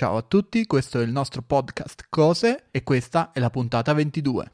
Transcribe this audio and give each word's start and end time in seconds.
Ciao 0.00 0.16
a 0.16 0.22
tutti, 0.22 0.64
questo 0.64 0.98
è 0.98 1.02
il 1.02 1.10
nostro 1.10 1.42
podcast 1.42 2.06
Cose 2.08 2.68
e 2.70 2.82
questa 2.82 3.32
è 3.32 3.38
la 3.38 3.50
puntata 3.50 3.92
22. 3.92 4.52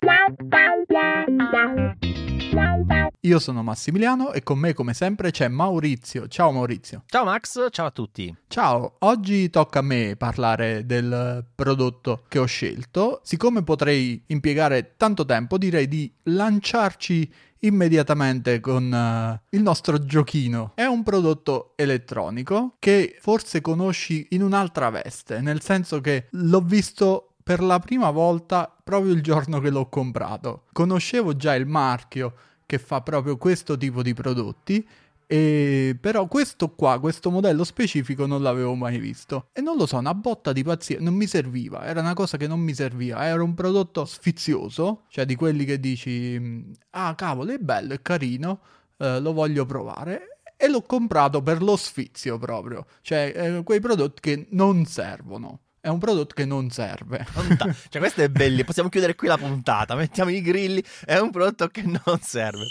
Io 3.27 3.41
sono 3.41 3.65
Massimiliano 3.65 4.33
e 4.33 4.45
con 4.45 4.57
me 4.57 4.73
come 4.73 4.95
sempre 4.95 5.33
c'è 5.33 5.49
Maurizio. 5.49 6.29
Ciao 6.29 6.53
Maurizio. 6.53 7.03
Ciao 7.07 7.25
Max, 7.25 7.67
ciao 7.71 7.87
a 7.87 7.91
tutti. 7.91 8.33
Ciao, 8.47 8.97
oggi 9.01 9.51
tocca 9.51 9.81
a 9.81 9.83
me 9.83 10.15
parlare 10.17 10.87
del 10.87 11.45
prodotto 11.53 12.23
che 12.29 12.39
ho 12.39 12.45
scelto. 12.45 13.21
Siccome 13.25 13.65
potrei 13.65 14.23
impiegare 14.27 14.95
tanto 14.97 15.25
tempo, 15.25 15.59
direi 15.59 15.89
di 15.89 16.13
lanciarci 16.23 17.33
immediatamente 17.61 18.61
con 18.61 18.93
uh, 18.93 19.57
il 19.57 19.63
nostro 19.63 20.05
giochino. 20.05 20.73
È 20.77 20.85
un 20.85 21.03
prodotto 21.03 21.73
elettronico 21.75 22.77
che 22.79 23.17
forse 23.21 23.61
conosci 23.61 24.29
in 24.31 24.43
un'altra 24.43 24.89
veste, 24.91 25.41
nel 25.41 25.63
senso 25.63 26.01
che 26.01 26.29
l'ho 26.31 26.61
visto 26.61 27.36
per 27.47 27.63
la 27.63 27.79
prima 27.79 28.11
volta 28.11 28.77
proprio 28.83 29.13
il 29.13 29.23
giorno 29.23 29.61
che 29.61 29.71
l'ho 29.71 29.89
comprato. 29.89 30.65
Conoscevo 30.73 31.37
già 31.37 31.55
il 31.55 31.65
marchio 31.65 32.35
che 32.67 32.77
fa 32.77 33.03
proprio 33.03 33.37
questo 33.37 33.77
tipo 33.77 34.03
di 34.03 34.15
prodotti 34.15 34.85
e 35.29 35.97
però 36.01 36.27
questo 36.27 36.75
qua, 36.75 36.99
questo 36.99 37.31
modello 37.31 37.63
specifico 37.63 38.27
non 38.27 38.43
l'avevo 38.43 38.75
mai 38.75 38.99
visto. 38.99 39.51
E 39.53 39.61
non 39.61 39.77
lo 39.77 39.87
so, 39.87 39.97
una 39.97 40.13
botta 40.13 40.53
di 40.53 40.65
pazzia, 40.65 40.99
non 40.99 41.15
mi 41.15 41.29
serviva, 41.29 41.85
era 41.85 42.01
una 42.01 42.15
cosa 42.15 42.37
che 42.37 42.49
non 42.49 42.59
mi 42.59 42.75
serviva, 42.75 43.25
era 43.25 43.41
un 43.41 43.55
prodotto 43.55 44.05
sfizioso, 44.05 45.05
cioè 45.09 45.25
di 45.25 45.37
quelli 45.37 45.65
che 45.65 45.79
dici, 45.79 46.67
ah 46.91 47.15
cavolo, 47.15 47.53
è 47.53 47.59
bello, 47.59 47.95
è 47.95 48.03
carino, 48.03 48.59
eh, 48.97 49.21
lo 49.21 49.33
voglio 49.33 49.65
provare. 49.65 50.41
E 50.57 50.67
l'ho 50.69 50.83
comprato 50.83 51.43
per 51.43 51.63
lo 51.63 51.77
sfizio 51.77 52.39
proprio, 52.39 52.87
cioè 53.03 53.33
eh, 53.37 53.63
quei 53.63 53.79
prodotti 53.79 54.21
che 54.21 54.47
non 54.51 54.85
servono. 54.85 55.61
È 55.87 55.89
un 55.89 56.01
prodotto 56.01 56.35
che 56.35 56.45
non 56.45 56.69
serve. 56.71 57.25
cioè, 57.89 58.01
questo 58.01 58.21
è 58.21 58.29
bello. 58.29 58.65
Possiamo 58.65 58.89
chiudere 58.89 59.15
qui 59.15 59.29
la 59.29 59.39
puntata. 59.39 59.95
Mettiamo 59.95 60.33
i 60.33 60.43
grilli. 60.43 60.83
È 61.05 61.17
un 61.19 61.31
prodotto 61.31 61.69
che 61.69 61.83
non 61.83 62.19
serve. 62.21 62.65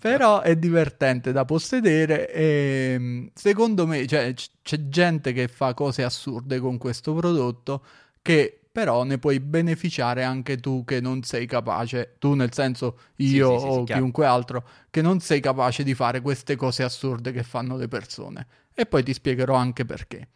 Però 0.00 0.40
è 0.40 0.56
divertente 0.56 1.32
da 1.32 1.44
possedere 1.44 2.32
e 2.32 3.30
secondo 3.34 3.86
me 3.86 4.06
cioè, 4.06 4.32
c- 4.32 4.48
c'è 4.62 4.88
gente 4.88 5.34
che 5.34 5.48
fa 5.48 5.74
cose 5.74 6.02
assurde 6.02 6.60
con 6.60 6.78
questo 6.78 7.12
prodotto 7.12 7.82
che 8.22 8.65
però 8.76 9.04
ne 9.04 9.16
puoi 9.16 9.40
beneficiare 9.40 10.22
anche 10.22 10.58
tu 10.58 10.84
che 10.84 11.00
non 11.00 11.22
sei 11.22 11.46
capace, 11.46 12.16
tu 12.18 12.34
nel 12.34 12.52
senso 12.52 12.98
io 13.16 13.58
sì, 13.58 13.64
sì, 13.64 13.72
sì, 13.72 13.78
o 13.78 13.84
chiunque 13.84 14.26
altro, 14.26 14.68
che 14.90 15.00
non 15.00 15.20
sei 15.20 15.40
capace 15.40 15.82
di 15.82 15.94
fare 15.94 16.20
queste 16.20 16.56
cose 16.56 16.82
assurde 16.82 17.32
che 17.32 17.42
fanno 17.42 17.78
le 17.78 17.88
persone. 17.88 18.46
E 18.74 18.84
poi 18.84 19.02
ti 19.02 19.14
spiegherò 19.14 19.54
anche 19.54 19.86
perché. 19.86 20.28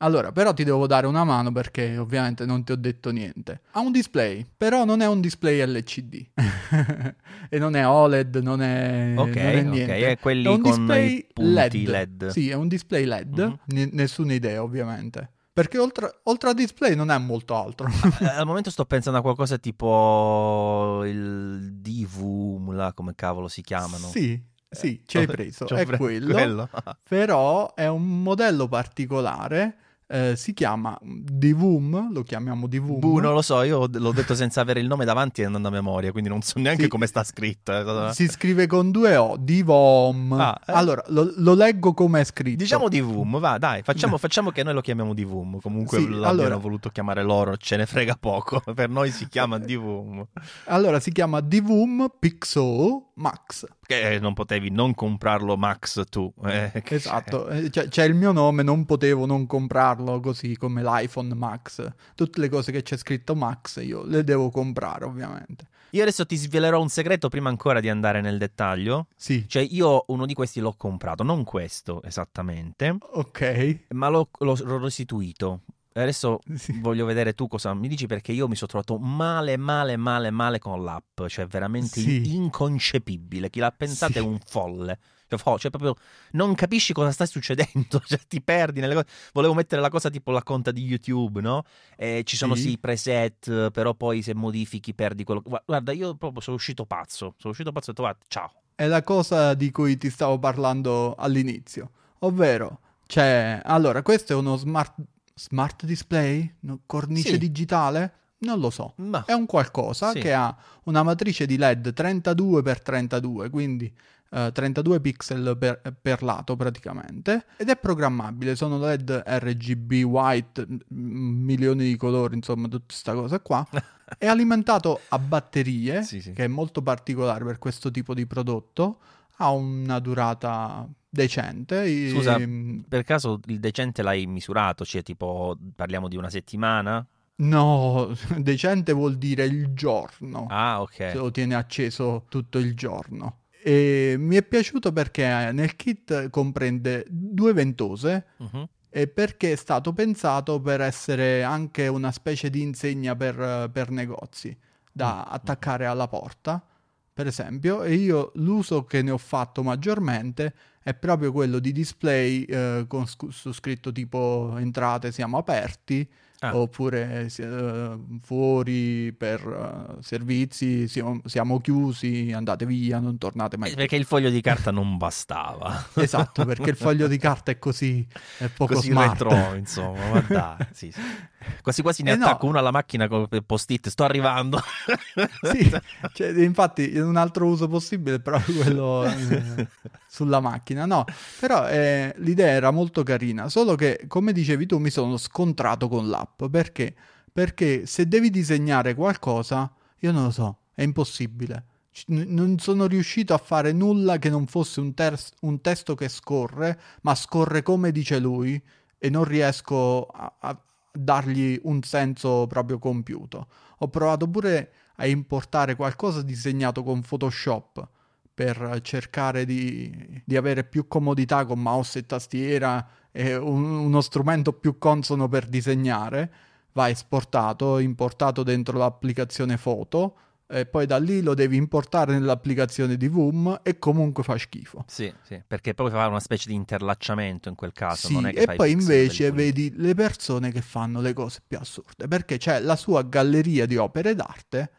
Allora, 0.00 0.32
però 0.32 0.52
ti 0.52 0.64
devo 0.64 0.86
dare 0.86 1.06
una 1.06 1.24
mano 1.24 1.50
perché 1.50 1.96
ovviamente 1.96 2.44
non 2.44 2.62
ti 2.62 2.72
ho 2.72 2.76
detto 2.76 3.10
niente. 3.10 3.62
Ha 3.70 3.80
un 3.80 3.90
display, 3.90 4.44
però 4.54 4.84
non 4.84 5.00
è 5.00 5.06
un 5.06 5.22
display 5.22 5.64
LCD. 5.66 6.26
e 7.48 7.58
non 7.58 7.74
è 7.74 7.86
OLED, 7.86 8.36
non 8.36 8.60
è, 8.60 9.14
Ok, 9.16 9.34
non 9.34 9.46
è 9.46 9.62
niente. 9.62 9.94
ok, 9.94 10.00
è 10.02 10.18
quelli 10.18 10.44
è 10.44 10.48
un 10.50 10.60
con 10.60 10.70
display 10.72 11.26
LED. 11.36 11.88
LED. 11.88 12.26
Sì, 12.28 12.50
è 12.50 12.54
un 12.54 12.68
display 12.68 13.06
LED, 13.06 13.40
mm-hmm. 13.40 13.82
N- 13.86 13.90
nessuna 13.92 14.34
idea 14.34 14.62
ovviamente. 14.62 15.30
Perché 15.58 15.78
oltre, 15.78 16.20
oltre 16.24 16.50
a 16.50 16.52
display 16.52 16.94
non 16.94 17.10
è 17.10 17.18
molto 17.18 17.56
altro. 17.56 17.88
Eh, 18.20 18.26
al 18.26 18.46
momento 18.46 18.70
sto 18.70 18.84
pensando 18.84 19.18
a 19.18 19.22
qualcosa 19.22 19.58
tipo 19.58 21.04
il 21.04 21.72
Divum, 21.80 22.92
come 22.94 23.14
cavolo 23.16 23.48
si 23.48 23.62
chiamano. 23.62 24.06
Sì, 24.06 24.40
sì, 24.70 25.02
ci 25.04 25.18
hai 25.18 25.26
preso, 25.26 25.66
è 25.66 25.84
quello, 25.84 26.32
quello. 26.32 26.70
però 27.08 27.74
è 27.74 27.88
un 27.88 28.22
modello 28.22 28.68
particolare 28.68 29.76
eh, 30.10 30.36
si 30.36 30.54
chiama 30.54 30.98
Divum, 31.02 32.12
lo 32.12 32.22
chiamiamo 32.22 32.66
Divum. 32.66 32.98
Buh, 32.98 33.18
non 33.18 33.34
lo 33.34 33.42
so, 33.42 33.62
io 33.62 33.86
l'ho 33.90 34.12
detto 34.12 34.34
senza 34.34 34.62
avere 34.62 34.80
il 34.80 34.86
nome 34.86 35.04
davanti 35.04 35.42
e 35.42 35.44
andando 35.44 35.68
a 35.68 35.70
memoria, 35.70 36.10
quindi 36.12 36.30
non 36.30 36.40
so 36.40 36.58
neanche 36.58 36.84
sì. 36.84 36.88
come 36.88 37.06
sta 37.06 37.22
scritto. 37.22 38.08
Eh. 38.08 38.12
Si 38.14 38.26
scrive 38.28 38.66
con 38.66 38.90
due 38.90 39.16
O, 39.16 39.36
Divom. 39.38 40.32
Ah, 40.32 40.58
eh. 40.66 40.72
Allora, 40.72 41.04
lo, 41.08 41.30
lo, 41.36 41.54
leggo 41.54 41.92
come 41.92 42.20
è 42.20 42.24
scritto. 42.24 42.56
Diciamo 42.56 42.88
Divum, 42.88 43.38
va, 43.38 43.58
dai, 43.58 43.82
facciamo, 43.82 44.16
facciamo 44.18 44.50
che 44.50 44.62
noi 44.62 44.72
lo 44.74 44.80
chiamiamo 44.80 45.12
Divum. 45.12 45.60
Comunque 45.60 45.98
sì, 45.98 46.04
l'abbiano 46.08 46.28
allora... 46.28 46.56
voluto 46.56 46.88
chiamare 46.88 47.22
loro, 47.22 47.56
ce 47.58 47.76
ne 47.76 47.84
frega 47.84 48.16
poco. 48.18 48.62
per 48.74 48.88
noi 48.88 49.10
si 49.10 49.28
chiama 49.28 49.58
Divum. 49.58 50.26
Allora, 50.64 51.00
si 51.00 51.12
chiama 51.12 51.40
Divum 51.40 52.10
Pixel 52.18 53.07
Max. 53.18 53.66
Che 53.84 54.18
non 54.20 54.32
potevi 54.32 54.70
non 54.70 54.94
comprarlo 54.94 55.56
Max 55.56 56.04
tu. 56.08 56.32
Eh, 56.44 56.82
esatto, 56.84 57.48
c'è, 57.68 57.88
c'è 57.88 58.04
il 58.04 58.14
mio 58.14 58.32
nome, 58.32 58.62
non 58.62 58.84
potevo 58.84 59.26
non 59.26 59.46
comprarlo 59.46 60.20
così 60.20 60.56
come 60.56 60.82
l'iPhone 60.82 61.34
Max. 61.34 61.86
Tutte 62.14 62.40
le 62.40 62.48
cose 62.48 62.72
che 62.72 62.82
c'è 62.82 62.96
scritto 62.96 63.34
Max 63.34 63.82
io 63.82 64.04
le 64.04 64.24
devo 64.24 64.50
comprare 64.50 65.04
ovviamente. 65.04 65.68
Io 65.92 66.02
adesso 66.02 66.26
ti 66.26 66.36
svelerò 66.36 66.80
un 66.80 66.90
segreto 66.90 67.28
prima 67.28 67.48
ancora 67.48 67.80
di 67.80 67.88
andare 67.88 68.20
nel 68.20 68.36
dettaglio. 68.36 69.06
Sì. 69.16 69.48
Cioè 69.48 69.66
io 69.70 70.04
uno 70.08 70.26
di 70.26 70.34
questi 70.34 70.60
l'ho 70.60 70.74
comprato, 70.76 71.22
non 71.22 71.44
questo 71.44 72.02
esattamente. 72.02 72.96
Ok. 73.12 73.84
Ma 73.90 74.08
l'ho, 74.08 74.28
l'ho 74.38 74.78
restituito. 74.78 75.62
Adesso 76.02 76.40
sì. 76.54 76.78
voglio 76.80 77.04
vedere 77.04 77.34
tu 77.34 77.46
cosa 77.48 77.74
mi 77.74 77.88
dici 77.88 78.06
perché 78.06 78.32
io 78.32 78.48
mi 78.48 78.54
sono 78.54 78.68
trovato 78.68 78.98
male, 78.98 79.56
male, 79.56 79.96
male, 79.96 80.30
male 80.30 80.58
con 80.58 80.82
l'app. 80.82 81.26
Cioè 81.26 81.46
veramente 81.46 82.00
sì. 82.00 82.34
inconcepibile. 82.34 83.50
Chi 83.50 83.60
l'ha 83.60 83.70
pensato 83.70 84.12
sì. 84.12 84.18
è 84.18 84.22
un 84.22 84.38
folle. 84.44 84.98
Cioè, 85.28 85.58
cioè, 85.58 85.70
proprio 85.70 85.94
non 86.32 86.54
capisci 86.54 86.94
cosa 86.94 87.10
sta 87.10 87.26
succedendo, 87.26 88.00
cioè, 88.06 88.18
ti 88.26 88.40
perdi 88.40 88.80
nelle 88.80 88.94
cose. 88.94 89.06
Volevo 89.32 89.52
mettere 89.54 89.82
la 89.82 89.90
cosa 89.90 90.08
tipo 90.08 90.30
la 90.30 90.42
conta 90.42 90.70
di 90.70 90.82
YouTube, 90.82 91.40
no? 91.40 91.64
E 91.96 92.22
ci 92.24 92.36
sono 92.36 92.54
sì. 92.54 92.70
sì 92.70 92.78
preset, 92.78 93.70
però 93.70 93.94
poi 93.94 94.22
se 94.22 94.34
modifichi 94.34 94.94
perdi 94.94 95.24
quello. 95.24 95.42
Guarda, 95.66 95.92
io 95.92 96.14
proprio 96.14 96.40
sono 96.40 96.56
uscito 96.56 96.86
pazzo. 96.86 97.34
Sono 97.36 97.52
uscito 97.52 97.72
pazzo 97.72 97.90
e 97.90 97.92
ho 97.92 97.94
detto, 97.94 98.02
guarda, 98.02 98.24
ciao. 98.28 98.52
È 98.74 98.86
la 98.86 99.02
cosa 99.02 99.54
di 99.54 99.70
cui 99.70 99.98
ti 99.98 100.08
stavo 100.08 100.38
parlando 100.38 101.14
all'inizio, 101.16 101.90
ovvero, 102.20 102.80
cioè, 103.08 103.60
allora, 103.64 104.02
questo 104.02 104.34
è 104.34 104.36
uno 104.36 104.56
smart, 104.56 104.94
smart 105.38 105.84
display, 105.86 106.54
cornice 106.84 107.30
sì. 107.30 107.38
digitale. 107.38 108.12
Non 108.40 108.60
lo 108.60 108.70
so, 108.70 108.92
Ma, 108.96 109.24
è 109.24 109.32
un 109.32 109.46
qualcosa 109.46 110.12
sì. 110.12 110.20
che 110.20 110.32
ha 110.32 110.56
una 110.84 111.02
matrice 111.02 111.44
di 111.44 111.56
LED 111.56 111.92
32x32, 111.96 113.50
quindi 113.50 113.92
32 114.28 114.96
eh, 114.96 115.00
pixel 115.00 115.56
per, 115.58 115.80
per, 116.02 116.22
lato 116.22 116.54
praticamente 116.54 117.46
ed 117.56 117.70
è 117.70 117.76
programmabile, 117.78 118.56
sono 118.56 118.78
LED 118.78 119.22
RGB 119.26 120.04
white, 120.04 120.66
milioni 120.88 121.84
di 121.84 121.96
colori, 121.96 122.34
insomma 122.34 122.68
tutta 122.68 122.84
questa 122.86 123.14
cosa 123.14 123.40
qua. 123.40 123.66
è 124.18 124.26
alimentato 124.26 125.00
a 125.08 125.18
batterie, 125.18 126.02
sì, 126.02 126.20
sì. 126.20 126.32
che 126.32 126.44
è 126.44 126.48
molto 126.48 126.82
particolare 126.82 127.44
per 127.44 127.58
questo 127.58 127.90
tipo 127.90 128.12
di 128.12 128.26
prodotto, 128.26 128.98
ha 129.36 129.50
una 129.50 129.98
durata 129.98 130.86
decente. 131.08 132.10
Scusa, 132.10 132.36
e... 132.36 132.82
per 132.86 133.04
caso 133.04 133.40
il 133.46 133.60
decente 133.60 134.02
l'hai 134.02 134.26
misurato? 134.26 134.84
Cioè 134.84 135.02
tipo 135.02 135.56
parliamo 135.74 136.08
di 136.08 136.16
una 136.16 136.30
settimana? 136.30 137.06
No, 137.36 138.12
decente 138.36 138.92
vuol 138.92 139.16
dire 139.16 139.44
il 139.44 139.72
giorno. 139.72 140.46
Ah, 140.50 140.82
ok. 140.82 140.94
Se 140.94 141.14
lo 141.14 141.30
tiene 141.30 141.54
acceso 141.54 142.24
tutto 142.28 142.58
il 142.58 142.74
giorno. 142.74 143.44
E 143.62 144.16
mi 144.18 144.36
è 144.36 144.42
piaciuto 144.42 144.92
perché 144.92 145.50
nel 145.52 145.76
kit 145.76 146.30
comprende 146.30 147.04
due 147.08 147.52
ventose 147.52 148.26
uh-huh. 148.36 148.68
e 148.88 149.08
perché 149.08 149.52
è 149.52 149.56
stato 149.56 149.92
pensato 149.92 150.60
per 150.60 150.80
essere 150.80 151.42
anche 151.42 151.88
una 151.88 152.12
specie 152.12 152.50
di 152.50 152.62
insegna 152.62 153.16
per, 153.16 153.70
per 153.72 153.90
negozi 153.90 154.56
da 154.92 155.24
uh-huh. 155.26 155.34
attaccare 155.34 155.86
alla 155.86 156.06
porta, 156.06 156.64
per 157.12 157.26
esempio. 157.26 157.82
E 157.82 157.94
io 157.94 158.32
l'uso 158.36 158.84
che 158.84 159.02
ne 159.02 159.10
ho 159.10 159.18
fatto 159.18 159.62
maggiormente 159.62 160.54
è 160.82 160.94
proprio 160.94 161.32
quello 161.32 161.58
di 161.58 161.72
display 161.72 162.44
eh, 162.44 162.84
con 162.88 163.06
sc- 163.06 163.28
su 163.30 163.52
scritto 163.52 163.92
tipo 163.92 164.54
entrate 164.56 165.12
siamo 165.12 165.36
aperti 165.36 166.08
Ah. 166.40 166.56
oppure 166.56 167.28
uh, 167.36 168.18
fuori 168.22 169.12
per 169.12 169.44
uh, 169.44 170.00
servizi, 170.00 170.86
siamo, 170.86 171.20
siamo, 171.24 171.60
chiusi, 171.60 172.30
andate 172.32 172.64
via, 172.64 173.00
non 173.00 173.18
tornate 173.18 173.56
mai. 173.56 173.72
Eh, 173.72 173.74
perché 173.74 173.96
il 173.96 174.04
foglio 174.04 174.30
di 174.30 174.40
carta 174.40 174.70
non 174.70 174.96
bastava. 174.98 175.88
esatto, 175.94 176.44
perché 176.44 176.70
il 176.70 176.76
foglio 176.76 177.08
di 177.08 177.18
carta 177.18 177.50
è 177.50 177.58
così, 177.58 178.06
è 178.38 178.46
poco 178.48 178.74
così 178.74 178.90
smart. 178.90 179.20
retro, 179.22 179.54
insomma, 179.54 180.10
ma 180.10 180.24
dai, 180.28 180.66
sì, 180.70 180.92
sì. 180.92 181.00
Quasi 181.62 181.82
quasi 181.82 182.02
ne 182.02 182.10
eh 182.10 182.14
attacco 182.14 182.44
no. 182.44 182.50
uno 182.50 182.58
alla 182.58 182.70
macchina 182.70 183.06
con 183.06 183.28
post-it, 183.46 183.88
sto 183.88 184.04
arrivando. 184.04 184.60
sì, 185.52 185.70
cioè, 186.12 186.28
infatti 186.42 186.96
un 186.96 187.16
altro 187.16 187.46
uso 187.46 187.68
possibile 187.68 188.16
è 188.16 188.20
proprio 188.20 188.56
quello 188.62 189.04
eh, 189.04 189.68
sulla 190.08 190.40
macchina. 190.40 190.84
No, 190.84 191.04
però 191.38 191.68
eh, 191.68 192.12
l'idea 192.18 192.48
era 192.48 192.70
molto 192.70 193.02
carina, 193.02 193.48
solo 193.48 193.74
che 193.76 194.04
come 194.08 194.32
dicevi 194.32 194.66
tu 194.66 194.78
mi 194.78 194.90
sono 194.90 195.16
scontrato 195.16 195.88
con 195.88 196.08
l'app, 196.08 196.44
perché? 196.44 196.94
Perché 197.32 197.86
se 197.86 198.08
devi 198.08 198.30
disegnare 198.30 198.94
qualcosa, 198.94 199.72
io 200.00 200.12
non 200.12 200.24
lo 200.24 200.30
so, 200.30 200.58
è 200.74 200.82
impossibile. 200.82 201.64
non 202.06 202.58
sono 202.58 202.86
riuscito 202.86 203.32
a 203.34 203.38
fare 203.38 203.72
nulla 203.72 204.18
che 204.18 204.28
non 204.28 204.46
fosse 204.46 204.80
un, 204.80 204.92
ter- 204.94 205.32
un, 205.42 205.60
testo 205.60 205.94
che 205.94 206.08
scorre, 206.08 206.80
ma 207.02 207.14
scorre 207.14 207.62
come 207.62 207.92
dice 207.92 208.18
lui 208.18 208.60
e 208.98 209.10
non 209.10 209.22
riesco 209.24 210.06
a, 210.06 210.34
a 210.40 210.62
dargli 210.92 211.58
un 211.64 211.82
senso 211.82 212.46
proprio 212.46 212.78
compiuto. 212.78 213.46
Ho 213.78 213.88
provato 213.88 214.28
pure 214.28 214.72
a 214.96 215.06
importare 215.06 215.76
qualcosa 215.76 216.22
disegnato 216.22 216.82
con 216.82 217.02
Photoshop 217.02 217.88
per 218.32 218.80
cercare 218.82 219.44
di, 219.44 220.22
di 220.24 220.36
avere 220.36 220.64
più 220.64 220.86
comodità 220.86 221.44
con 221.44 221.60
mouse 221.60 222.00
e 222.00 222.06
tastiera 222.06 222.88
e 223.10 223.36
un, 223.36 223.64
uno 223.64 224.00
strumento 224.00 224.52
più 224.52 224.78
consono 224.78 225.28
per 225.28 225.46
disegnare. 225.46 226.32
Va 226.72 226.88
esportato, 226.88 227.78
importato 227.78 228.42
dentro 228.42 228.78
l'applicazione 228.78 229.56
foto 229.56 230.16
e 230.50 230.64
poi 230.64 230.86
da 230.86 230.98
lì 230.98 231.20
lo 231.20 231.34
devi 231.34 231.56
importare 231.56 232.12
nell'applicazione 232.12 232.96
di 232.96 233.06
Voom 233.08 233.60
e 233.62 233.78
comunque 233.78 234.22
fa 234.22 234.38
schifo. 234.38 234.84
Sì, 234.86 235.12
sì, 235.22 235.40
perché 235.46 235.74
poi 235.74 235.90
fa 235.90 236.06
una 236.06 236.20
specie 236.20 236.48
di 236.48 236.54
interlacciamento 236.54 237.48
in 237.48 237.54
quel 237.54 237.72
caso. 237.72 238.08
Sì, 238.08 238.18
e 238.30 238.46
poi 238.56 238.70
invece 238.70 239.30
vedi 239.30 239.72
le 239.76 239.94
persone 239.94 240.50
che 240.50 240.62
fanno 240.62 241.00
le 241.00 241.12
cose 241.12 241.42
più 241.46 241.58
assurde, 241.58 242.08
perché 242.08 242.38
c'è 242.38 242.60
la 242.60 242.76
sua 242.76 243.02
galleria 243.02 243.66
di 243.66 243.76
opere 243.76 244.14
d'arte 244.14 244.70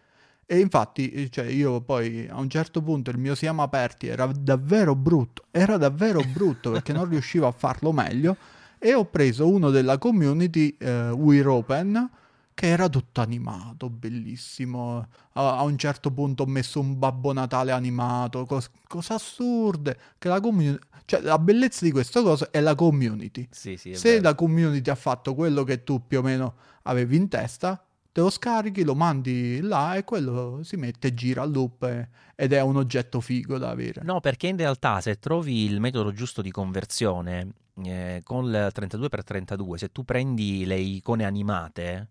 e 0.51 0.57
infatti 0.57 1.30
cioè, 1.30 1.45
io 1.45 1.80
poi 1.81 2.27
a 2.27 2.39
un 2.39 2.50
certo 2.50 2.81
punto 2.81 3.12
il 3.12 3.19
mio 3.19 3.36
siamo 3.36 3.62
aperti 3.62 4.07
era 4.07 4.25
davvero 4.25 4.95
brutto, 4.95 5.44
era 5.51 5.77
davvero 5.77 6.22
brutto 6.33 6.72
perché 6.72 6.92
non 6.92 7.07
riuscivo 7.07 7.45
a 7.45 7.51
farlo 7.51 7.92
meglio 7.92 8.36
e 8.80 8.95
ho 8.95 9.06
preso 9.06 9.48
uno 9.48 9.69
della 9.69 10.00
community, 10.00 10.75
uh, 10.81 11.12
We're 11.12 11.50
Open, 11.50 12.10
che 12.59 12.67
era 12.67 12.89
tutto 12.89 13.21
animato, 13.21 13.89
bellissimo. 13.89 15.07
A, 15.31 15.59
a, 15.59 15.63
un 15.63 15.77
certo 15.77 16.11
punto 16.11 16.44
ho 16.44 16.45
messo 16.45 16.81
un 16.81 17.00
Babbo 17.00 17.31
Natale 17.31 17.71
animato, 17.71 18.45
cos- 18.45 18.69
cose 18.85 19.13
assurde. 19.13 19.97
Che 20.17 20.27
la 20.27 20.41
community... 20.41 20.85
Cioè, 21.06 21.21
la 21.21 21.39
bellezza 21.39 21.85
di 21.85 21.91
questa 21.91 22.21
cosa 22.21 22.50
è 22.51 22.59
la 22.59 22.75
community. 22.75 23.47
Sì, 23.50 23.77
sì, 23.77 23.95
Se 23.95 24.09
vero. 24.09 24.23
la 24.23 24.35
community 24.35 24.89
ha 24.89 24.95
fatto 24.95 25.35
quello 25.35 25.63
che 25.63 25.85
tu 25.85 26.06
più 26.06 26.19
o 26.19 26.21
meno 26.21 26.56
avevi 26.81 27.15
in 27.15 27.29
testa, 27.29 27.81
te 28.11 28.19
lo 28.19 28.29
scarichi, 28.29 28.83
lo 28.83 28.94
mandi 28.94 29.62
là 29.62 29.95
e 29.95 30.03
quello 30.03 30.59
si 30.63 30.75
mette 30.75 31.07
e 31.07 31.13
gira 31.13 31.44
a 31.44 31.45
loop 31.45 32.07
ed 32.35 32.51
è 32.51 32.59
un 32.59 32.75
oggetto 32.75 33.21
figo 33.21 33.57
da 33.57 33.69
avere. 33.69 34.01
No, 34.03 34.19
perché 34.19 34.47
in 34.47 34.57
realtà 34.57 35.00
se 35.00 35.17
trovi 35.17 35.63
il 35.63 35.79
metodo 35.79 36.12
giusto 36.12 36.41
di 36.41 36.51
conversione 36.51 37.53
eh, 37.85 38.19
con 38.25 38.44
il 38.47 38.69
32x32, 38.75 39.75
se 39.75 39.94
tu 39.94 40.03
prendi 40.03 40.65
le 40.65 40.75
icone 40.75 41.23
animate 41.23 42.09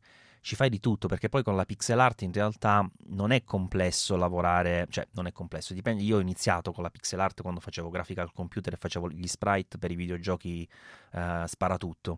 ci 0.49 0.57
fai 0.57 0.71
di 0.71 0.81
tutto 0.81 1.09
perché 1.09 1.29
poi 1.29 1.43
con 1.43 1.57
la 1.57 1.67
pixel 1.67 2.01
art 2.01 2.23
in 2.23 2.33
realtà 2.33 2.91
non 3.09 3.33
è 3.33 3.45
complesso 3.45 4.17
lavorare, 4.17 4.87
cioè 4.89 5.07
non 5.13 5.27
è 5.27 5.33
complesso, 5.33 5.75
dipende, 5.75 6.03
io 6.03 6.17
ho 6.17 6.21
iniziato 6.21 6.73
con 6.73 6.83
la 6.83 6.89
pixel 6.89 7.21
art 7.21 7.43
quando 7.43 7.61
facevo 7.61 7.91
grafica 7.91 8.23
al 8.23 8.33
computer 8.33 8.73
e 8.73 8.79
facevo 8.79 9.11
gli 9.11 9.27
sprite 9.27 9.77
per 9.77 9.91
i 9.91 9.95
videogiochi 9.95 10.67
uh, 11.13 11.45
sparatutto 11.45 12.17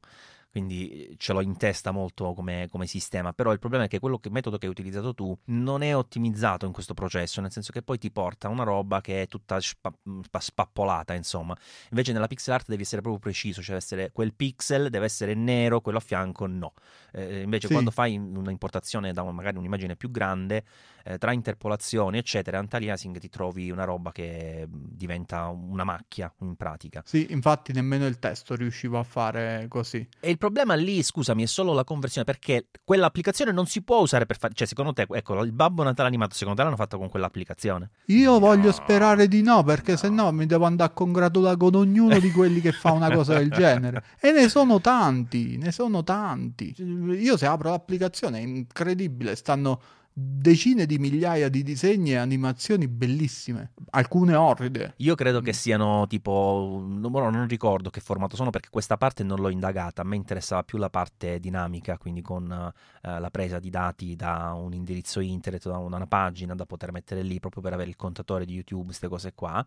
quindi 0.50 0.90
eh, 0.90 1.14
ce 1.16 1.32
l'ho 1.32 1.40
in 1.40 1.56
testa 1.56 1.92
molto 1.92 2.34
come, 2.34 2.66
come, 2.70 2.86
sistema, 2.86 3.32
però 3.32 3.52
il 3.52 3.58
problema 3.58 3.84
è 3.84 3.88
che 3.88 4.00
quello 4.00 4.18
che, 4.18 4.30
metodo 4.30 4.58
che 4.58 4.66
hai 4.66 4.72
utilizzato 4.72 5.14
tu 5.14 5.36
non 5.46 5.82
è 5.82 5.94
ottimizzato 5.94 6.66
in 6.66 6.72
questo 6.72 6.92
processo, 6.92 7.40
nel 7.40 7.52
senso 7.52 7.72
che 7.72 7.82
poi 7.82 7.98
ti 7.98 8.10
porta 8.10 8.48
una 8.48 8.64
roba 8.64 9.00
che 9.00 9.22
è 9.22 9.26
tutta 9.28 9.60
spa, 9.60 9.92
spappolata, 10.38 11.14
insomma. 11.14 11.56
Invece 11.90 12.12
nella 12.12 12.26
pixel 12.26 12.54
art 12.54 12.66
devi 12.68 12.82
essere 12.82 13.00
proprio 13.00 13.20
preciso, 13.20 13.62
cioè 13.62 13.76
essere, 13.76 14.10
quel 14.12 14.34
pixel 14.34 14.90
deve 14.90 15.04
essere 15.04 15.34
nero, 15.34 15.80
quello 15.80 15.98
a 15.98 16.00
fianco 16.00 16.46
no. 16.46 16.72
Eh, 17.12 17.42
invece 17.42 17.66
sì. 17.66 17.72
quando 17.72 17.90
fai 17.90 18.16
un'importazione 18.16 19.12
da 19.12 19.22
magari 19.30 19.56
un'immagine 19.56 19.94
più 19.96 20.10
grande, 20.10 20.64
eh, 21.04 21.18
tra 21.18 21.32
interpolazioni, 21.32 22.18
eccetera, 22.18 22.58
anti-aliasing 22.58 23.18
ti 23.18 23.28
trovi 23.28 23.70
una 23.70 23.84
roba 23.84 24.12
che 24.12 24.66
diventa 24.68 25.46
una 25.46 25.84
macchia 25.84 26.32
in 26.40 26.56
pratica. 26.56 27.02
Sì, 27.04 27.28
infatti 27.30 27.72
nemmeno 27.72 28.06
il 28.06 28.18
testo 28.18 28.54
riuscivo 28.54 28.98
a 28.98 29.02
fare 29.02 29.66
così. 29.68 30.06
E 30.18 30.30
il 30.30 30.38
problema 30.40 30.74
lì, 30.74 31.02
scusami, 31.02 31.42
è 31.42 31.46
solo 31.46 31.74
la 31.74 31.84
conversione, 31.84 32.24
perché 32.24 32.68
quell'applicazione 32.82 33.52
non 33.52 33.66
si 33.66 33.82
può 33.82 33.98
usare 34.00 34.24
per 34.24 34.38
fare... 34.38 34.54
Cioè, 34.54 34.66
secondo 34.66 34.94
te, 34.94 35.06
ecco, 35.08 35.44
il 35.44 35.52
Babbo 35.52 35.82
Natale 35.82 36.08
animato, 36.08 36.34
secondo 36.34 36.58
te 36.58 36.64
l'hanno 36.64 36.76
fatto 36.76 36.96
con 36.96 37.10
quell'applicazione? 37.10 37.90
Io 38.06 38.32
no. 38.32 38.38
voglio 38.38 38.72
sperare 38.72 39.28
di 39.28 39.42
no, 39.42 39.62
perché 39.62 39.92
no. 39.92 39.96
se 39.98 40.08
no 40.08 40.32
mi 40.32 40.46
devo 40.46 40.64
andare 40.64 40.90
a 40.90 40.94
congratulare 40.94 41.58
con 41.58 41.74
ognuno 41.74 42.18
di 42.18 42.30
quelli 42.30 42.62
che 42.62 42.72
fa 42.72 42.92
una 42.92 43.10
cosa 43.14 43.34
del 43.34 43.50
genere. 43.50 44.02
E 44.18 44.32
ne 44.32 44.48
sono 44.48 44.80
tanti, 44.80 45.58
ne 45.58 45.70
sono 45.70 46.02
tanti. 46.02 46.74
Io 46.78 47.36
se 47.36 47.44
apro 47.44 47.70
l'applicazione 47.70 48.38
è 48.38 48.42
incredibile, 48.42 49.36
stanno 49.36 49.80
decine 50.12 50.86
di 50.86 50.98
migliaia 50.98 51.48
di 51.48 51.62
disegni 51.62 52.12
e 52.12 52.16
animazioni 52.16 52.88
bellissime, 52.88 53.72
alcune 53.90 54.34
orride. 54.34 54.94
Io 54.98 55.14
credo 55.14 55.40
che 55.40 55.52
siano 55.52 56.06
tipo, 56.06 56.82
non 56.84 57.46
ricordo 57.46 57.90
che 57.90 58.00
formato 58.00 58.36
sono 58.36 58.50
perché 58.50 58.68
questa 58.70 58.96
parte 58.96 59.22
non 59.22 59.38
l'ho 59.40 59.48
indagata, 59.48 60.02
a 60.02 60.04
me 60.04 60.16
interessava 60.16 60.62
più 60.62 60.78
la 60.78 60.90
parte 60.90 61.38
dinamica, 61.38 61.96
quindi 61.98 62.22
con 62.22 62.44
uh, 62.44 63.08
la 63.08 63.30
presa 63.30 63.58
di 63.58 63.70
dati 63.70 64.16
da 64.16 64.52
un 64.54 64.72
indirizzo 64.72 65.20
internet, 65.20 65.68
da 65.68 65.78
una 65.78 66.06
pagina 66.06 66.54
da 66.54 66.66
poter 66.66 66.92
mettere 66.92 67.22
lì 67.22 67.38
proprio 67.38 67.62
per 67.62 67.72
avere 67.72 67.88
il 67.88 67.96
contatore 67.96 68.44
di 68.44 68.54
YouTube, 68.54 68.86
queste 68.86 69.08
cose 69.08 69.32
qua. 69.34 69.64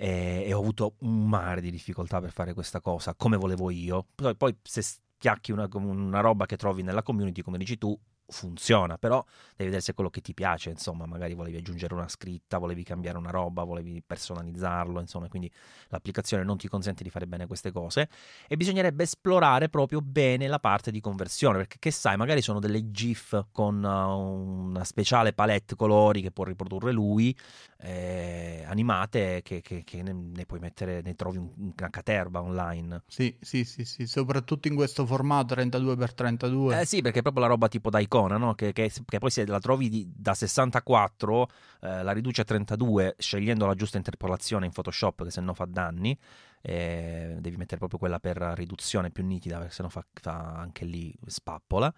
E, 0.00 0.44
e 0.46 0.52
ho 0.52 0.60
avuto 0.60 0.94
un 1.00 1.28
mare 1.28 1.60
di 1.60 1.72
difficoltà 1.72 2.20
per 2.20 2.30
fare 2.30 2.54
questa 2.54 2.80
cosa, 2.80 3.14
come 3.14 3.36
volevo 3.36 3.70
io. 3.70 4.06
Poi, 4.14 4.36
poi 4.36 4.56
se 4.62 4.82
chiacchi 5.18 5.50
una, 5.50 5.68
una 5.72 6.20
roba 6.20 6.46
che 6.46 6.56
trovi 6.56 6.82
nella 6.82 7.02
community, 7.02 7.42
come 7.42 7.58
dici 7.58 7.76
tu, 7.78 7.98
funziona, 8.28 8.98
però 8.98 9.24
devi 9.50 9.64
vedere 9.64 9.80
se 9.80 9.92
è 9.92 9.94
quello 9.94 10.10
che 10.10 10.20
ti 10.20 10.34
piace, 10.34 10.70
insomma, 10.70 11.06
magari 11.06 11.34
volevi 11.34 11.56
aggiungere 11.56 11.94
una 11.94 12.08
scritta, 12.08 12.58
volevi 12.58 12.82
cambiare 12.84 13.18
una 13.18 13.30
roba, 13.30 13.64
volevi 13.64 14.02
personalizzarlo, 14.06 15.00
insomma, 15.00 15.28
quindi 15.28 15.50
l'applicazione 15.88 16.44
non 16.44 16.56
ti 16.56 16.68
consente 16.68 17.02
di 17.02 17.10
fare 17.10 17.26
bene 17.26 17.46
queste 17.46 17.72
cose 17.72 18.08
e 18.46 18.56
bisognerebbe 18.56 19.04
esplorare 19.04 19.68
proprio 19.68 20.00
bene 20.00 20.46
la 20.46 20.58
parte 20.58 20.90
di 20.90 21.00
conversione, 21.00 21.58
perché 21.58 21.76
che 21.78 21.90
sai, 21.90 22.16
magari 22.16 22.42
sono 22.42 22.60
delle 22.60 22.90
GIF 22.90 23.46
con 23.52 23.82
uh, 23.82 24.68
una 24.68 24.84
speciale 24.84 25.32
palette 25.32 25.74
colori 25.74 26.22
che 26.22 26.30
può 26.30 26.44
riprodurre 26.44 26.92
lui, 26.92 27.36
eh, 27.80 28.64
animate 28.66 29.40
che, 29.42 29.60
che, 29.60 29.84
che 29.84 30.02
ne, 30.02 30.44
puoi 30.46 30.58
mettere, 30.58 31.00
ne 31.02 31.14
trovi 31.14 31.36
un, 31.36 31.48
una 31.56 31.90
caterba 31.90 32.42
online. 32.42 33.02
Sì, 33.06 33.36
sì, 33.40 33.64
sì, 33.64 33.84
sì, 33.84 34.06
soprattutto 34.06 34.68
in 34.68 34.74
questo 34.74 35.06
formato 35.06 35.54
32x32. 35.54 36.80
Eh 36.80 36.84
sì, 36.84 37.02
perché 37.02 37.20
è 37.20 37.22
proprio 37.22 37.42
la 37.42 37.48
roba 37.48 37.68
tipo 37.68 37.90
da 37.90 38.00
icona, 38.00 38.17
no? 38.26 38.54
che, 38.54 38.72
che, 38.72 38.90
che, 39.04 39.18
poi 39.18 39.30
se 39.30 39.46
la 39.46 39.60
trovi 39.60 39.88
di, 39.88 40.10
da 40.14 40.34
64 40.34 41.48
eh, 41.80 42.02
la 42.02 42.12
riduce 42.12 42.40
a 42.40 42.44
32 42.44 43.14
scegliendo 43.18 43.66
la 43.66 43.74
giusta 43.74 43.96
interpolazione 43.96 44.66
in 44.66 44.72
Photoshop 44.72 45.24
che 45.24 45.30
se 45.30 45.40
no 45.40 45.54
fa 45.54 45.66
danni. 45.66 46.18
Eh, 46.60 47.36
devi 47.38 47.56
mettere 47.56 47.78
proprio 47.78 48.00
quella 48.00 48.18
per 48.18 48.36
riduzione 48.56 49.10
più 49.10 49.24
nitida 49.24 49.58
perché 49.58 49.72
se 49.72 49.82
no 49.82 49.88
fa, 49.88 50.04
fa 50.20 50.56
anche 50.56 50.84
lì 50.84 51.14
spappola 51.26 51.94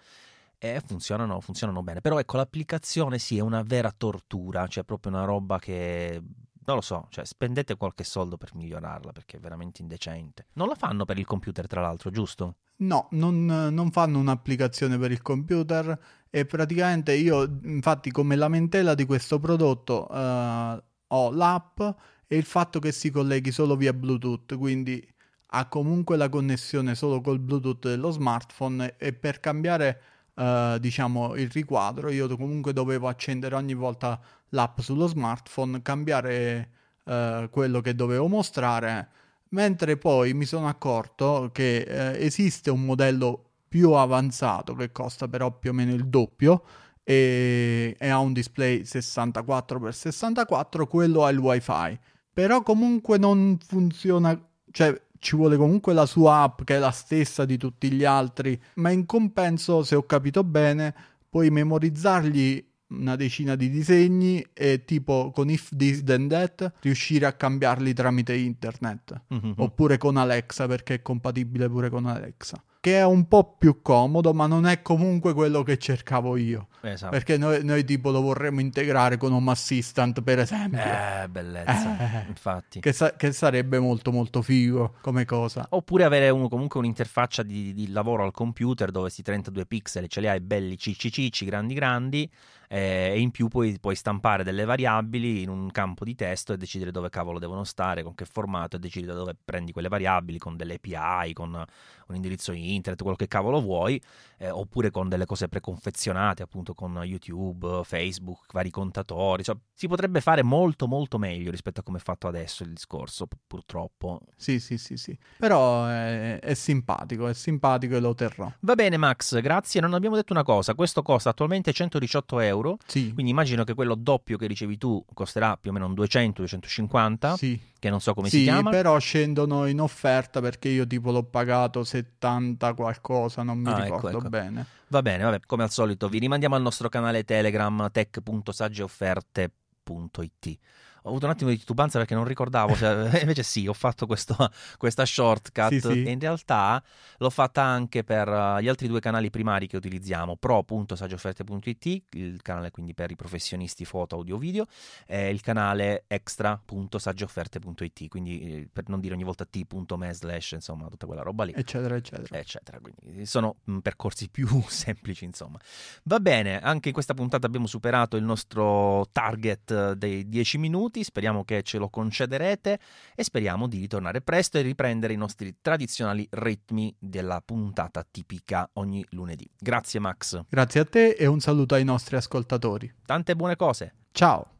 e 0.58 0.82
funzionano, 0.84 1.40
funzionano 1.40 1.82
bene. 1.82 2.02
Però 2.02 2.18
ecco, 2.18 2.36
l'applicazione 2.36 3.18
sì 3.18 3.38
è 3.38 3.40
una 3.40 3.62
vera 3.62 3.90
tortura, 3.96 4.66
cioè 4.66 4.84
proprio 4.84 5.12
una 5.12 5.24
roba 5.24 5.58
che 5.58 6.22
non 6.70 6.76
lo 6.76 6.82
so, 6.82 7.06
cioè 7.10 7.24
spendete 7.24 7.76
qualche 7.76 8.04
soldo 8.04 8.36
per 8.36 8.54
migliorarla 8.54 9.12
perché 9.12 9.38
è 9.38 9.40
veramente 9.40 9.80
indecente. 9.80 10.46
Non 10.52 10.68
la 10.68 10.74
fanno 10.74 11.04
per 11.04 11.18
il 11.18 11.24
computer, 11.24 11.66
tra 11.66 11.80
l'altro, 11.80 12.10
giusto? 12.10 12.56
No, 12.80 13.08
non, 13.12 13.44
non 13.44 13.90
fanno 13.90 14.18
un'applicazione 14.18 14.96
per 14.96 15.10
il 15.10 15.20
computer 15.20 15.98
e 16.30 16.46
praticamente 16.46 17.12
io, 17.14 17.42
infatti, 17.64 18.10
come 18.10 18.36
lamentela 18.36 18.94
di 18.94 19.04
questo 19.04 19.38
prodotto 19.38 20.06
uh, 20.10 20.82
ho 21.08 21.30
l'app 21.30 21.80
e 22.26 22.36
il 22.36 22.44
fatto 22.44 22.78
che 22.78 22.92
si 22.92 23.10
colleghi 23.10 23.50
solo 23.52 23.76
via 23.76 23.92
Bluetooth, 23.92 24.56
quindi 24.56 25.06
ha 25.52 25.66
comunque 25.68 26.16
la 26.16 26.28
connessione 26.30 26.94
solo 26.94 27.20
col 27.20 27.38
Bluetooth 27.40 27.88
dello 27.88 28.10
smartphone 28.10 28.94
e 28.96 29.12
per 29.12 29.40
cambiare 29.40 30.00
uh, 30.34 30.78
diciamo 30.78 31.34
il 31.34 31.50
riquadro 31.50 32.08
io 32.10 32.28
comunque 32.36 32.72
dovevo 32.72 33.08
accendere 33.08 33.56
ogni 33.56 33.74
volta 33.74 34.18
l'app 34.50 34.78
sullo 34.80 35.06
smartphone, 35.06 35.82
cambiare 35.82 36.70
uh, 37.04 37.50
quello 37.50 37.80
che 37.80 37.94
dovevo 37.94 38.28
mostrare 38.28 39.08
mentre 39.50 39.96
poi 39.96 40.34
mi 40.34 40.44
sono 40.44 40.68
accorto 40.68 41.50
che 41.52 41.78
eh, 41.78 42.24
esiste 42.24 42.70
un 42.70 42.84
modello 42.84 43.44
più 43.68 43.92
avanzato 43.92 44.74
che 44.74 44.90
costa 44.90 45.28
però 45.28 45.56
più 45.56 45.70
o 45.70 45.72
meno 45.72 45.94
il 45.94 46.08
doppio 46.08 46.64
e, 47.04 47.96
e 47.98 48.08
ha 48.08 48.18
un 48.18 48.32
display 48.32 48.82
64x64, 48.82 50.86
quello 50.86 51.24
ha 51.24 51.30
il 51.30 51.38
wifi, 51.38 51.98
però 52.32 52.62
comunque 52.62 53.18
non 53.18 53.58
funziona, 53.64 54.38
cioè 54.70 55.00
ci 55.18 55.36
vuole 55.36 55.56
comunque 55.56 55.92
la 55.92 56.06
sua 56.06 56.42
app 56.42 56.62
che 56.62 56.76
è 56.76 56.78
la 56.78 56.90
stessa 56.90 57.44
di 57.44 57.56
tutti 57.56 57.90
gli 57.90 58.04
altri, 58.04 58.60
ma 58.74 58.90
in 58.90 59.06
compenso, 59.06 59.82
se 59.82 59.94
ho 59.94 60.04
capito 60.04 60.44
bene, 60.44 60.94
puoi 61.28 61.50
memorizzargli 61.50 62.69
una 62.90 63.16
decina 63.16 63.54
di 63.54 63.70
disegni 63.70 64.44
e 64.52 64.84
tipo 64.84 65.30
con 65.32 65.50
if 65.50 65.68
this 65.76 66.02
then 66.04 66.28
that 66.28 66.72
riuscire 66.80 67.26
a 67.26 67.32
cambiarli 67.32 67.92
tramite 67.92 68.34
internet 68.34 69.22
mm-hmm. 69.32 69.52
oppure 69.56 69.98
con 69.98 70.16
Alexa 70.16 70.66
perché 70.66 70.94
è 70.94 71.02
compatibile 71.02 71.68
pure 71.68 71.88
con 71.88 72.06
Alexa 72.06 72.62
che 72.80 72.96
è 72.96 73.04
un 73.04 73.28
po' 73.28 73.56
più 73.58 73.82
comodo, 73.82 74.32
ma 74.32 74.46
non 74.46 74.66
è 74.66 74.80
comunque 74.80 75.34
quello 75.34 75.62
che 75.62 75.76
cercavo 75.76 76.38
io. 76.38 76.68
Esatto. 76.80 77.10
Perché 77.10 77.36
noi, 77.36 77.62
noi 77.62 77.84
tipo 77.84 78.10
lo 78.10 78.22
vorremmo 78.22 78.60
integrare 78.60 79.18
con 79.18 79.32
Home 79.32 79.50
Assistant, 79.50 80.22
per 80.22 80.38
esempio. 80.38 80.80
Eh, 80.80 81.28
bellezza. 81.28 82.24
Eh, 82.24 82.28
Infatti. 82.28 82.80
Che, 82.80 82.92
sa- 82.94 83.14
che 83.16 83.32
sarebbe 83.32 83.78
molto 83.78 84.10
molto 84.10 84.40
figo 84.40 84.94
come 85.02 85.26
cosa. 85.26 85.66
Oppure 85.68 86.04
avere 86.04 86.30
un- 86.30 86.48
comunque 86.48 86.80
un'interfaccia 86.80 87.42
di, 87.42 87.74
di 87.74 87.92
lavoro 87.92 88.24
al 88.24 88.32
computer 88.32 88.90
dove 88.90 89.10
sti 89.10 89.22
32 89.22 89.66
pixel 89.66 90.08
ce 90.08 90.20
li 90.20 90.28
hai 90.28 90.40
belli 90.40 90.78
cicci 90.78 91.12
cicci, 91.12 91.44
grandi 91.44 91.74
grandi, 91.74 92.30
eh, 92.72 93.10
e 93.14 93.18
in 93.18 93.32
più 93.32 93.48
puoi, 93.48 93.78
puoi 93.80 93.96
stampare 93.96 94.44
delle 94.44 94.64
variabili 94.64 95.42
in 95.42 95.48
un 95.48 95.72
campo 95.72 96.04
di 96.04 96.14
testo 96.14 96.52
e 96.52 96.56
decidere 96.56 96.92
dove 96.92 97.08
cavolo 97.08 97.40
devono 97.40 97.64
stare, 97.64 98.04
con 98.04 98.14
che 98.14 98.24
formato, 98.24 98.76
e 98.76 98.78
decidi 98.78 99.06
da 99.06 99.14
dove 99.14 99.34
prendi 99.44 99.72
quelle 99.72 99.88
variabili, 99.88 100.38
con 100.38 100.56
delle 100.56 100.78
API, 100.80 101.32
con 101.32 101.52
un 101.52 102.14
indirizzo 102.14 102.52
internet, 102.52 103.00
quello 103.02 103.16
che 103.16 103.26
cavolo 103.26 103.60
vuoi, 103.60 104.00
eh, 104.38 104.50
oppure 104.50 104.90
con 104.90 105.08
delle 105.08 105.26
cose 105.26 105.48
preconfezionate, 105.48 106.44
appunto 106.44 106.72
con 106.74 106.96
YouTube, 107.02 107.82
Facebook, 107.82 108.52
vari 108.52 108.70
contatori. 108.70 109.42
Cioè, 109.42 109.56
si 109.72 109.88
potrebbe 109.88 110.20
fare 110.20 110.44
molto 110.44 110.86
molto 110.86 111.18
meglio 111.18 111.50
rispetto 111.50 111.80
a 111.80 111.82
come 111.82 111.98
è 111.98 112.00
fatto 112.00 112.28
adesso 112.28 112.62
il 112.62 112.72
discorso, 112.72 113.26
pu- 113.26 113.36
purtroppo. 113.48 114.20
Sì, 114.36 114.60
sì, 114.60 114.78
sì, 114.78 114.96
sì. 114.96 115.18
Però 115.38 115.86
è, 115.86 116.38
è 116.38 116.54
simpatico, 116.54 117.26
è 117.26 117.34
simpatico 117.34 117.96
e 117.96 118.00
lo 118.00 118.14
terrò. 118.14 118.52
Va 118.60 118.74
bene 118.74 118.96
Max, 118.96 119.40
grazie. 119.40 119.80
Non 119.80 119.94
abbiamo 119.94 120.14
detto 120.14 120.32
una 120.32 120.44
cosa, 120.44 120.74
questo 120.74 121.02
costa 121.02 121.30
attualmente 121.30 121.72
118 121.72 122.40
euro, 122.40 122.59
Sì, 122.86 123.12
quindi 123.12 123.30
immagino 123.32 123.64
che 123.64 123.74
quello 123.74 123.94
doppio 123.94 124.36
che 124.36 124.46
ricevi 124.46 124.76
tu 124.78 125.02
costerà 125.14 125.56
più 125.56 125.70
o 125.70 125.72
meno 125.72 125.86
un 125.86 125.94
200-250, 125.94 127.34
sì. 127.36 127.58
che 127.78 127.90
non 127.90 128.00
so 128.00 128.14
come 128.14 128.28
Sì, 128.28 128.38
si 128.38 128.42
chiama. 128.44 128.70
però 128.70 128.98
scendono 128.98 129.66
in 129.66 129.80
offerta 129.80 130.40
perché 130.40 130.68
io 130.68 130.86
tipo 130.86 131.10
l'ho 131.10 131.24
pagato 131.24 131.82
70 131.84 132.74
qualcosa, 132.74 133.42
non 133.42 133.58
mi 133.58 133.70
Ah, 133.70 133.84
ecco, 133.86 133.94
ricordo 133.96 134.18
ecco. 134.18 134.28
bene. 134.28 134.66
Va 134.88 135.02
bene, 135.02 135.22
vabbè, 135.24 135.40
come 135.46 135.62
al 135.62 135.70
solito 135.70 136.08
vi 136.08 136.18
rimandiamo 136.18 136.54
al 136.56 136.62
nostro 136.62 136.88
canale 136.88 137.24
Telegram 137.24 137.88
tech.saggeofferte.it. 137.90 140.58
Ho 141.04 141.08
avuto 141.08 141.24
un 141.26 141.32
attimo 141.32 141.50
di 141.50 141.58
titubanza 141.58 141.98
perché 141.98 142.14
non 142.14 142.24
ricordavo, 142.24 142.74
se- 142.74 143.08
invece 143.22 143.42
sì, 143.42 143.66
ho 143.66 143.72
fatto 143.72 144.06
questo- 144.06 144.36
questa 144.78 145.04
shortcut 145.06 145.68
Sì, 145.70 145.80
sì. 145.80 146.02
e 146.04 146.10
in 146.10 146.20
realtà 146.20 146.82
l'ho 147.18 147.30
fatta 147.30 147.62
anche 147.62 148.04
per 148.04 148.28
uh, 148.28 148.58
gli 148.60 148.68
altri 148.68 148.86
due 148.88 149.00
canali 149.00 149.30
primari 149.30 149.66
che 149.66 149.76
utilizziamo, 149.76 150.36
pro.saggeofferte.it, 150.36 152.02
il 152.10 152.40
canale 152.42 152.70
quindi 152.70 152.94
per 152.94 153.10
i 153.10 153.16
professionisti 153.16 153.84
foto, 153.84 154.16
audio, 154.16 154.36
video, 154.36 154.66
e 155.06 155.30
il 155.30 155.40
canale 155.40 156.04
extra.saggeofferte.it, 156.06 158.08
quindi 158.08 158.40
eh, 158.40 158.68
per 158.72 158.88
non 158.88 159.00
dire 159.00 159.14
ogni 159.14 159.24
volta 159.24 159.44
t.me 159.44 160.12
slash, 160.12 160.52
insomma, 160.52 160.88
tutta 160.88 161.06
quella 161.06 161.22
roba 161.22 161.44
lì 161.44 161.52
Eccetera, 161.54 161.96
eccetera. 161.96 162.38
eccetera. 162.38 162.78
Quindi 162.80 163.26
sono 163.26 163.56
mh, 163.64 163.78
percorsi 163.78 164.28
più 164.28 164.48
semplici, 164.68 165.24
insomma. 165.24 165.58
Va 166.04 166.20
bene, 166.20 166.60
anche 166.60 166.88
in 166.88 166.94
questa 166.94 167.14
puntata 167.14 167.46
abbiamo 167.46 167.66
superato 167.66 168.16
il 168.16 168.24
nostro 168.24 169.06
target 169.12 169.70
eh, 169.70 169.96
dei 169.96 170.28
10 170.28 170.58
minuti. 170.58 170.89
Speriamo 171.04 171.44
che 171.44 171.62
ce 171.62 171.78
lo 171.78 171.88
concederete 171.88 172.78
e 173.14 173.22
speriamo 173.24 173.66
di 173.66 173.78
ritornare 173.78 174.20
presto 174.20 174.58
e 174.58 174.62
riprendere 174.62 175.12
i 175.12 175.16
nostri 175.16 175.56
tradizionali 175.60 176.26
ritmi 176.30 176.94
della 176.98 177.40
puntata 177.40 178.04
tipica 178.08 178.68
ogni 178.74 179.04
lunedì. 179.10 179.48
Grazie, 179.58 180.00
Max. 180.00 180.42
Grazie 180.48 180.80
a 180.80 180.84
te 180.84 181.10
e 181.10 181.26
un 181.26 181.40
saluto 181.40 181.74
ai 181.74 181.84
nostri 181.84 182.16
ascoltatori. 182.16 182.92
Tante 183.06 183.36
buone 183.36 183.56
cose. 183.56 183.94
Ciao! 184.12 184.59